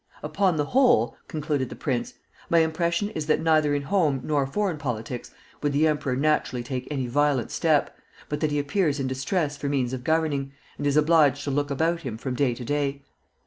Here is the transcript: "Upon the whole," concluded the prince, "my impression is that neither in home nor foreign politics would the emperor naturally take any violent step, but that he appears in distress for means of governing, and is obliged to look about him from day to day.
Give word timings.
"Upon 0.23 0.55
the 0.57 0.65
whole," 0.65 1.15
concluded 1.27 1.69
the 1.69 1.75
prince, 1.75 2.15
"my 2.49 2.57
impression 2.61 3.09
is 3.11 3.27
that 3.27 3.39
neither 3.39 3.75
in 3.75 3.83
home 3.83 4.19
nor 4.23 4.47
foreign 4.47 4.79
politics 4.79 5.29
would 5.61 5.73
the 5.73 5.85
emperor 5.87 6.15
naturally 6.15 6.63
take 6.63 6.87
any 6.89 7.05
violent 7.05 7.51
step, 7.51 7.95
but 8.27 8.39
that 8.39 8.49
he 8.49 8.57
appears 8.57 8.99
in 8.99 9.05
distress 9.05 9.57
for 9.57 9.69
means 9.69 9.93
of 9.93 10.03
governing, 10.03 10.53
and 10.79 10.87
is 10.87 10.97
obliged 10.97 11.43
to 11.43 11.51
look 11.51 11.69
about 11.69 11.99
him 12.01 12.17
from 12.17 12.33
day 12.33 12.55
to 12.55 12.65
day. 12.65 13.03